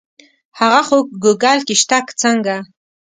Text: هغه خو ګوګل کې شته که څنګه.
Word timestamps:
هغه 0.59 0.81
خو 0.87 0.97
ګوګل 1.23 1.59
کې 1.67 1.75
شته 1.81 1.97
که 2.07 2.13
څنګه. 2.21 2.55